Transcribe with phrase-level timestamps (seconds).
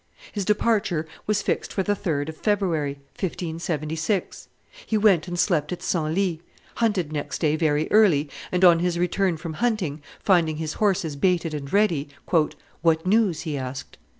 [0.31, 4.47] His departure was fixed for the 3d of February, 1576.
[4.83, 6.39] He went and slept at Senlis;
[6.77, 11.53] hunted next day very early, and, on his return from hunting, finding his horses baited
[11.53, 12.07] and ready,
[12.81, 13.99] "What news?" he asked.